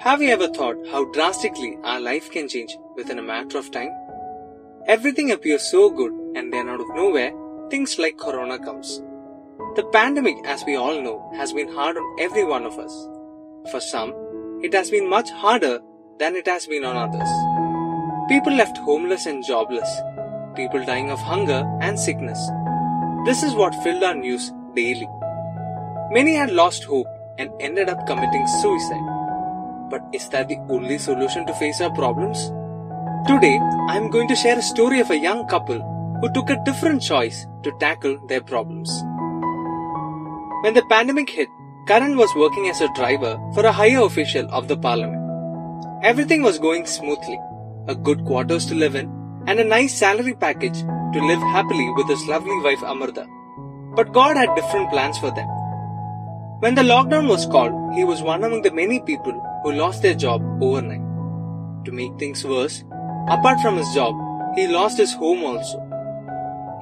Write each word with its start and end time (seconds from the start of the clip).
Have 0.00 0.22
you 0.22 0.30
ever 0.30 0.48
thought 0.48 0.78
how 0.90 1.04
drastically 1.12 1.76
our 1.84 2.00
life 2.00 2.30
can 2.30 2.48
change 2.48 2.78
within 2.96 3.18
a 3.18 3.22
matter 3.22 3.58
of 3.58 3.70
time? 3.70 3.90
Everything 4.86 5.30
appears 5.30 5.70
so 5.70 5.90
good 5.90 6.10
and 6.34 6.50
then 6.50 6.70
out 6.70 6.80
of 6.80 6.94
nowhere, 6.94 7.34
things 7.68 7.98
like 7.98 8.16
corona 8.16 8.58
comes. 8.58 9.02
The 9.76 9.86
pandemic, 9.92 10.36
as 10.46 10.64
we 10.64 10.74
all 10.74 11.02
know, 11.02 11.30
has 11.36 11.52
been 11.52 11.70
hard 11.70 11.98
on 11.98 12.16
every 12.18 12.44
one 12.44 12.64
of 12.64 12.78
us. 12.78 12.94
For 13.70 13.78
some, 13.78 14.14
it 14.62 14.72
has 14.72 14.90
been 14.90 15.06
much 15.06 15.28
harder 15.28 15.80
than 16.18 16.34
it 16.34 16.46
has 16.46 16.66
been 16.66 16.86
on 16.86 16.96
others. 16.96 17.28
People 18.30 18.54
left 18.54 18.78
homeless 18.78 19.26
and 19.26 19.44
jobless. 19.44 20.00
People 20.56 20.82
dying 20.82 21.10
of 21.10 21.20
hunger 21.20 21.70
and 21.82 22.00
sickness. 22.00 22.40
This 23.26 23.42
is 23.42 23.52
what 23.52 23.74
filled 23.84 24.02
our 24.02 24.14
news 24.14 24.50
daily. 24.74 25.10
Many 26.10 26.36
had 26.36 26.52
lost 26.52 26.84
hope 26.84 27.06
and 27.36 27.50
ended 27.60 27.90
up 27.90 28.06
committing 28.06 28.46
suicide. 28.62 29.19
But 29.90 30.02
is 30.12 30.28
that 30.28 30.46
the 30.46 30.58
only 30.68 30.98
solution 30.98 31.44
to 31.46 31.54
face 31.54 31.80
our 31.80 31.90
problems? 31.90 32.38
Today, 33.26 33.58
I 33.88 33.96
am 33.96 34.08
going 34.08 34.28
to 34.28 34.36
share 34.36 34.56
a 34.56 34.62
story 34.62 35.00
of 35.00 35.10
a 35.10 35.18
young 35.18 35.48
couple 35.48 35.80
who 36.20 36.32
took 36.32 36.48
a 36.48 36.62
different 36.64 37.02
choice 37.02 37.44
to 37.64 37.72
tackle 37.80 38.24
their 38.28 38.40
problems. 38.40 38.88
When 40.62 40.74
the 40.74 40.84
pandemic 40.88 41.30
hit, 41.30 41.48
Karan 41.88 42.16
was 42.16 42.32
working 42.36 42.68
as 42.68 42.80
a 42.80 42.92
driver 42.94 43.36
for 43.52 43.66
a 43.66 43.72
higher 43.72 44.02
official 44.02 44.46
of 44.52 44.68
the 44.68 44.76
parliament. 44.76 45.26
Everything 46.04 46.42
was 46.42 46.60
going 46.60 46.86
smoothly, 46.86 47.40
a 47.88 47.96
good 47.96 48.24
quarters 48.24 48.66
to 48.66 48.76
live 48.76 48.94
in, 48.94 49.10
and 49.48 49.58
a 49.58 49.64
nice 49.64 49.92
salary 49.92 50.34
package 50.34 50.82
to 50.82 51.26
live 51.26 51.40
happily 51.40 51.92
with 51.96 52.08
his 52.08 52.24
lovely 52.28 52.60
wife 52.62 52.82
Amrita. 52.84 53.26
But 53.96 54.12
God 54.12 54.36
had 54.36 54.54
different 54.54 54.90
plans 54.90 55.18
for 55.18 55.32
them. 55.32 55.48
When 56.60 56.76
the 56.76 56.82
lockdown 56.82 57.26
was 57.26 57.46
called, 57.46 57.74
he 57.94 58.04
was 58.04 58.22
one 58.22 58.44
among 58.44 58.62
the 58.62 58.70
many 58.70 59.00
people 59.00 59.46
who 59.62 59.72
lost 59.72 60.02
their 60.02 60.14
job 60.14 60.42
overnight. 60.62 61.04
To 61.84 61.92
make 61.92 62.18
things 62.18 62.44
worse, 62.44 62.84
apart 63.28 63.60
from 63.60 63.76
his 63.76 63.92
job, 63.94 64.14
he 64.54 64.66
lost 64.66 64.98
his 64.98 65.14
home 65.14 65.44
also. 65.44 65.78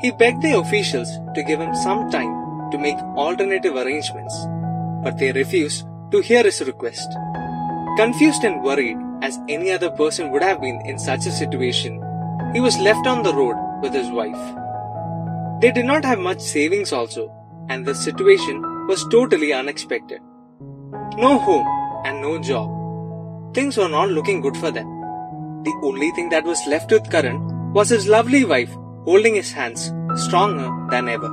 He 0.01 0.11
begged 0.12 0.43
the 0.43 0.59
officials 0.59 1.09
to 1.34 1.43
give 1.43 1.61
him 1.61 1.75
some 1.75 2.11
time 2.11 2.71
to 2.71 2.79
make 2.79 2.99
alternative 3.17 3.77
arrangements, 3.77 4.34
but 5.03 5.19
they 5.19 5.33
refused 5.33 5.87
to 6.12 6.21
hear 6.21 6.43
his 6.43 6.61
request. 6.61 7.09
Confused 7.97 8.45
and 8.45 8.62
worried, 8.62 8.97
as 9.23 9.39
any 9.49 9.71
other 9.71 9.91
person 9.91 10.31
would 10.31 10.43
have 10.43 10.61
been 10.61 10.81
in 10.87 10.99
such 10.99 11.27
a 11.27 11.33
situation, 11.33 12.03
he 12.55 12.61
was 12.61 12.79
left 12.79 13.06
on 13.06 13.23
the 13.23 13.34
road 13.34 13.56
with 13.83 13.93
his 13.93 14.11
wife. 14.11 14.56
They 15.61 15.73
did 15.73 15.84
not 15.84 16.05
have 16.05 16.21
much 16.21 16.41
savings 16.41 16.93
also, 16.93 17.33
and 17.69 17.84
the 17.84 17.95
situation 17.95 18.62
was 18.87 19.06
totally 19.09 19.53
unexpected. 19.53 20.21
No 21.17 21.39
home 21.39 21.67
and 22.05 22.21
no 22.21 22.39
job. 22.39 23.55
Things 23.55 23.77
were 23.77 23.89
not 23.89 24.11
looking 24.11 24.41
good 24.41 24.57
for 24.57 24.71
them. 24.71 24.87
The 25.65 25.81
only 25.83 26.11
thing 26.13 26.29
that 26.31 26.45
was 26.45 26.67
left 26.67 26.91
with 26.91 27.11
Karan 27.11 27.73
was 27.73 27.89
his 27.89 28.07
lovely 28.07 28.45
wife 28.45 28.71
holding 29.05 29.35
his 29.35 29.53
hands 29.53 29.93
stronger 30.17 30.71
than 30.91 31.09
ever. 31.09 31.31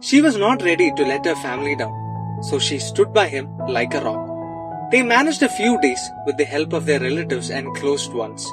She 0.00 0.20
was 0.22 0.36
not 0.36 0.62
ready 0.62 0.92
to 0.92 1.02
let 1.02 1.24
her 1.24 1.34
family 1.36 1.76
down, 1.76 2.42
so 2.42 2.58
she 2.58 2.78
stood 2.78 3.12
by 3.12 3.28
him 3.28 3.48
like 3.68 3.94
a 3.94 4.00
rock. 4.00 4.90
They 4.90 5.02
managed 5.02 5.42
a 5.42 5.48
few 5.48 5.80
days 5.80 6.00
with 6.24 6.38
the 6.38 6.44
help 6.44 6.72
of 6.72 6.86
their 6.86 7.00
relatives 7.00 7.50
and 7.50 7.76
close 7.76 8.08
ones, 8.08 8.46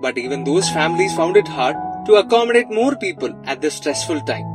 but 0.00 0.18
even 0.18 0.44
those 0.44 0.68
families 0.70 1.14
found 1.16 1.36
it 1.36 1.48
hard 1.48 1.76
to 2.06 2.14
accommodate 2.14 2.70
more 2.70 2.94
people 2.96 3.34
at 3.46 3.60
this 3.60 3.74
stressful 3.74 4.20
time. 4.22 4.46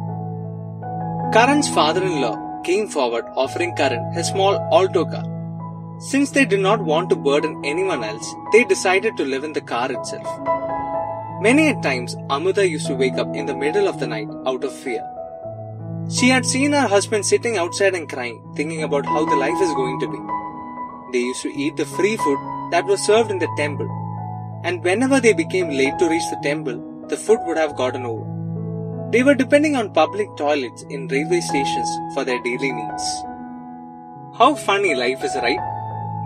Karan's 1.34 1.70
father-in-law 1.70 2.62
came 2.64 2.88
forward 2.88 3.26
offering 3.36 3.76
Karan 3.76 4.14
his 4.14 4.28
small 4.28 4.56
Alto 4.72 5.06
car. 5.06 5.35
Since 5.98 6.32
they 6.32 6.44
did 6.44 6.60
not 6.60 6.84
want 6.84 7.10
to 7.10 7.16
burden 7.16 7.64
anyone 7.64 8.04
else, 8.04 8.28
they 8.52 8.66
decided 8.66 9.16
to 9.16 9.24
live 9.24 9.46
in 9.46 9.54
the 9.54 9.62
car 9.62 9.90
itself. 9.90 10.28
Many 11.42 11.70
a 11.70 11.82
times, 11.82 12.18
Amrita 12.30 12.68
used 12.68 12.88
to 12.88 12.96
wake 12.96 13.18
up 13.18 13.34
in 13.34 13.46
the 13.46 13.56
middle 13.56 13.88
of 13.88 14.00
the 14.00 14.08
night 14.08 14.28
out 14.46 14.66
of 14.66 14.74
fear. 14.74 15.02
She 16.10 16.28
had 16.28 16.46
seen 16.46 16.74
her 16.74 16.88
husband 16.88 17.26
sitting 17.26 17.58
outside 17.58 17.96
and 17.96 18.10
crying, 18.10 18.42
thinking 18.56 18.84
about 18.84 19.06
how 19.06 19.26
the 19.26 19.38
life 19.38 19.62
is 19.62 19.74
going 19.74 20.00
to 20.02 20.08
be. 20.08 20.18
They 21.14 21.24
used 21.24 21.44
to 21.44 21.54
eat 21.54 21.78
the 21.78 21.86
free 21.86 22.18
food 22.18 22.40
that 22.72 22.86
was 22.86 23.06
served 23.06 23.32
in 23.32 23.40
the 23.40 23.54
temple, 23.56 23.88
and 24.66 24.84
whenever 24.84 25.22
they 25.22 25.34
became 25.34 25.70
late 25.70 25.98
to 26.00 26.10
reach 26.10 26.30
the 26.30 26.42
temple, 26.44 27.06
the 27.08 27.18
food 27.18 27.40
would 27.46 27.58
have 27.58 27.78
gotten 27.78 28.06
over. 28.06 28.26
They 29.12 29.24
were 29.24 29.36
depending 29.36 29.78
on 29.78 29.94
public 29.94 30.28
toilets 30.36 30.84
in 30.90 31.08
railway 31.08 31.40
stations 31.40 31.90
for 32.14 32.26
their 32.26 32.42
daily 32.44 32.74
needs. 32.74 33.04
How 34.38 34.56
funny 34.56 34.94
life 34.94 35.24
is, 35.24 35.36
right? 35.36 35.75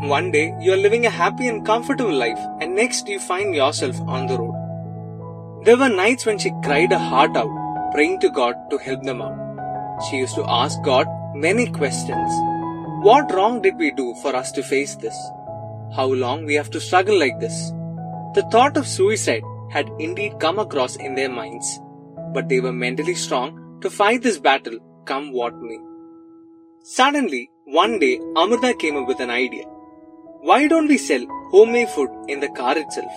One 0.02 0.32
day 0.32 0.56
you 0.62 0.72
are 0.72 0.78
living 0.78 1.06
a 1.06 1.10
happy 1.10 1.50
and 1.50 1.66
comfortable 1.66 2.14
life, 2.14 2.40
and 2.62 2.74
next 2.74 3.10
you 3.10 3.20
find 3.20 3.54
yourself 3.54 4.00
on 4.02 4.28
the 4.28 4.38
road. 4.38 5.64
There 5.66 5.76
were 5.76 5.90
nights 5.90 6.26
when 6.26 6.38
she 6.40 6.52
cried 6.64 6.94
her 6.94 6.98
heart 6.98 7.36
out, 7.36 7.50
praying 7.92 8.22
to 8.22 8.30
God 8.30 8.56
to 8.70 8.78
help 8.78 9.04
them 9.04 9.22
out. 9.22 9.38
She 10.10 10.16
used 10.16 10.36
to 10.36 10.50
ask 10.50 10.82
God 10.84 11.06
many 11.36 11.66
questions. 11.70 12.32
What 13.04 13.34
wrong 13.34 13.62
did 13.62 13.76
we 13.76 13.92
do 13.92 14.16
for 14.22 14.34
us 14.34 14.54
to 14.54 14.64
face 14.64 14.96
this? 14.96 15.18
How 15.94 16.06
long 16.06 16.46
we 16.46 16.54
have 16.54 16.70
to 16.72 16.80
struggle 16.80 17.20
like 17.20 17.42
this? 17.42 17.72
The 18.36 18.48
thought 18.52 18.78
of 18.78 18.88
suicide 18.88 19.44
had 19.70 19.92
indeed 20.00 20.40
come 20.40 20.60
across 20.60 20.96
in 20.96 21.16
their 21.16 21.30
minds, 21.30 21.78
but 22.34 22.48
they 22.48 22.62
were 22.62 22.72
mentally 22.72 23.16
strong 23.16 23.80
to 23.82 23.90
fight 23.90 24.22
this 24.22 24.40
battle 24.40 24.80
come 25.04 25.34
what 25.34 25.58
may. 25.58 25.80
Suddenly, 26.84 27.52
one 27.66 28.00
day, 28.00 28.18
Amrita 28.38 28.76
came 28.76 28.96
up 28.96 29.08
with 29.10 29.20
an 29.20 29.30
idea. 29.30 29.66
Why 30.42 30.70
don't 30.70 30.88
we 30.88 30.98
sell 30.98 31.26
homemade 31.52 31.90
food 31.90 32.10
in 32.30 32.40
the 32.40 32.48
car 32.48 32.78
itself? 32.78 33.12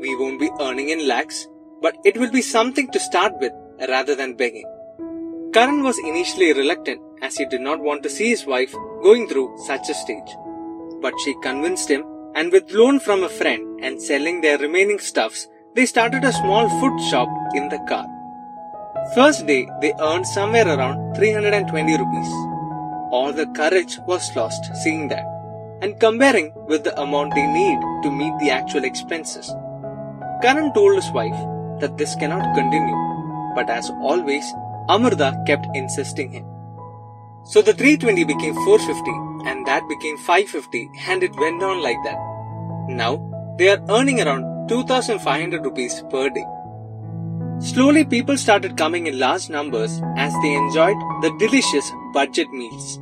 We 0.00 0.16
won't 0.16 0.40
be 0.40 0.50
earning 0.60 0.88
in 0.88 1.06
lakhs, 1.06 1.46
but 1.80 1.96
it 2.04 2.16
will 2.16 2.32
be 2.32 2.42
something 2.42 2.90
to 2.90 2.98
start 2.98 3.34
with 3.38 3.52
rather 3.88 4.16
than 4.16 4.34
begging. 4.34 4.66
Karan 5.52 5.84
was 5.84 5.96
initially 6.00 6.52
reluctant 6.52 7.00
as 7.22 7.36
he 7.36 7.44
did 7.44 7.60
not 7.60 7.78
want 7.78 8.02
to 8.02 8.10
see 8.10 8.30
his 8.30 8.46
wife 8.46 8.72
going 9.04 9.28
through 9.28 9.56
such 9.64 9.88
a 9.88 9.94
stage. 9.94 10.34
But 11.00 11.14
she 11.20 11.36
convinced 11.40 11.88
him 11.88 12.04
and 12.34 12.50
with 12.50 12.72
loan 12.72 12.98
from 12.98 13.22
a 13.22 13.28
friend 13.28 13.78
and 13.80 14.02
selling 14.02 14.40
their 14.40 14.58
remaining 14.58 14.98
stuffs, 14.98 15.46
they 15.76 15.86
started 15.86 16.24
a 16.24 16.32
small 16.32 16.68
food 16.80 17.00
shop 17.10 17.28
in 17.54 17.68
the 17.68 17.78
car. 17.88 18.08
First 19.14 19.46
day, 19.46 19.68
they 19.80 19.92
earned 20.00 20.26
somewhere 20.26 20.66
around 20.66 21.14
320 21.14 21.96
rupees. 21.96 22.32
All 23.12 23.32
the 23.32 23.46
courage 23.54 23.98
was 24.08 24.34
lost 24.34 24.64
seeing 24.82 25.06
that 25.08 25.33
and 25.84 26.00
comparing 26.00 26.46
with 26.66 26.82
the 26.84 26.98
amount 27.00 27.34
they 27.34 27.46
need 27.46 27.78
to 28.02 28.10
meet 28.10 28.32
the 28.40 28.50
actual 28.50 28.84
expenses. 28.84 29.52
Karan 30.40 30.72
told 30.72 30.94
his 30.96 31.10
wife 31.12 31.40
that 31.80 31.98
this 31.98 32.14
cannot 32.14 32.54
continue, 32.54 33.00
but 33.54 33.68
as 33.68 33.90
always, 34.10 34.46
Amrita 34.88 35.30
kept 35.46 35.66
insisting 35.74 36.32
him. 36.32 36.46
So 37.44 37.60
the 37.60 37.74
320 37.74 38.24
became 38.24 38.54
450 38.54 39.50
and 39.50 39.66
that 39.66 39.86
became 39.86 40.16
550 40.16 40.90
and 41.06 41.22
it 41.22 41.36
went 41.36 41.62
on 41.62 41.82
like 41.82 42.02
that. 42.04 42.18
Now 42.88 43.12
they 43.58 43.68
are 43.68 43.84
earning 43.90 44.22
around 44.22 44.68
2500 44.68 45.62
rupees 45.62 46.02
per 46.10 46.30
day. 46.30 46.46
Slowly 47.60 48.06
people 48.06 48.38
started 48.38 48.78
coming 48.78 49.06
in 49.06 49.18
large 49.18 49.50
numbers 49.50 50.00
as 50.16 50.32
they 50.42 50.54
enjoyed 50.54 50.96
the 51.20 51.36
delicious 51.38 51.90
budget 52.14 52.48
meals. 52.50 52.98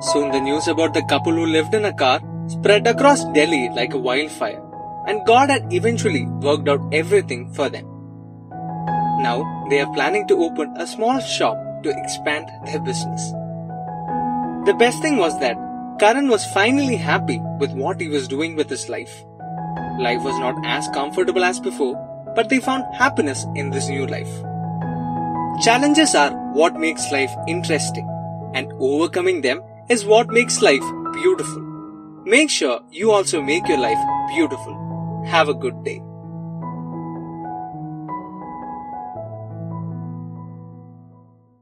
Soon 0.00 0.30
the 0.30 0.40
news 0.40 0.66
about 0.66 0.94
the 0.94 1.02
couple 1.02 1.32
who 1.32 1.44
lived 1.44 1.74
in 1.74 1.84
a 1.84 1.92
car 1.92 2.20
spread 2.48 2.86
across 2.86 3.22
Delhi 3.34 3.68
like 3.68 3.92
a 3.92 3.98
wildfire 3.98 4.62
and 5.06 5.26
God 5.26 5.50
had 5.50 5.70
eventually 5.72 6.26
worked 6.26 6.68
out 6.68 6.80
everything 6.92 7.52
for 7.52 7.68
them. 7.68 7.84
Now 9.20 9.66
they 9.68 9.80
are 9.80 9.92
planning 9.92 10.26
to 10.28 10.36
open 10.36 10.74
a 10.78 10.86
small 10.86 11.20
shop 11.20 11.58
to 11.82 11.90
expand 11.90 12.48
their 12.64 12.80
business. 12.80 13.30
The 14.64 14.76
best 14.78 15.02
thing 15.02 15.18
was 15.18 15.38
that 15.40 15.58
Karan 15.98 16.28
was 16.28 16.46
finally 16.54 16.96
happy 16.96 17.38
with 17.58 17.72
what 17.72 18.00
he 18.00 18.08
was 18.08 18.26
doing 18.26 18.56
with 18.56 18.70
his 18.70 18.88
life. 18.88 19.22
Life 19.98 20.22
was 20.22 20.38
not 20.38 20.54
as 20.64 20.88
comfortable 20.88 21.44
as 21.44 21.60
before, 21.60 21.94
but 22.34 22.48
they 22.48 22.60
found 22.60 22.84
happiness 22.94 23.44
in 23.54 23.68
this 23.68 23.88
new 23.88 24.06
life. 24.06 24.32
Challenges 25.62 26.14
are 26.14 26.32
what 26.54 26.76
makes 26.76 27.12
life 27.12 27.30
interesting, 27.46 28.08
and 28.54 28.72
overcoming 28.78 29.42
them 29.42 29.62
is 29.90 30.04
what 30.04 30.30
makes 30.30 30.62
life 30.62 30.84
beautiful. 31.12 31.62
Make 32.24 32.48
sure 32.48 32.80
you 32.92 33.10
also 33.10 33.42
make 33.42 33.66
your 33.66 33.78
life 33.78 33.98
beautiful. 34.28 35.24
Have 35.26 35.48
a 35.48 35.54
good 35.54 35.82
day. 35.82 36.00